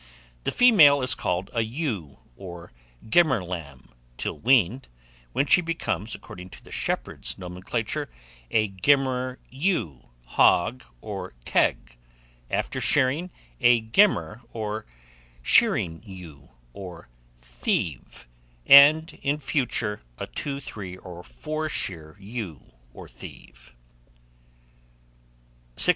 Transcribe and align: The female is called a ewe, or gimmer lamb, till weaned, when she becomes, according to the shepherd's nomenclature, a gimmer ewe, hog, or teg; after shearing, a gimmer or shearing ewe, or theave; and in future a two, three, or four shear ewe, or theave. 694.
The 0.45 0.51
female 0.51 1.03
is 1.03 1.13
called 1.13 1.51
a 1.53 1.61
ewe, 1.61 2.21
or 2.35 2.71
gimmer 3.07 3.43
lamb, 3.43 3.91
till 4.17 4.39
weaned, 4.39 4.87
when 5.31 5.45
she 5.45 5.61
becomes, 5.61 6.15
according 6.15 6.49
to 6.49 6.63
the 6.63 6.71
shepherd's 6.71 7.37
nomenclature, 7.37 8.09
a 8.49 8.67
gimmer 8.69 9.37
ewe, 9.51 10.09
hog, 10.25 10.83
or 11.01 11.33
teg; 11.45 11.97
after 12.49 12.81
shearing, 12.81 13.29
a 13.59 13.79
gimmer 13.81 14.41
or 14.51 14.87
shearing 15.43 16.01
ewe, 16.03 16.49
or 16.73 17.07
theave; 17.39 18.25
and 18.65 19.19
in 19.21 19.37
future 19.37 20.01
a 20.17 20.25
two, 20.25 20.59
three, 20.59 20.97
or 20.97 21.23
four 21.23 21.69
shear 21.69 22.17
ewe, 22.19 22.73
or 22.91 23.05
theave. 23.07 23.73
694. 25.75 25.85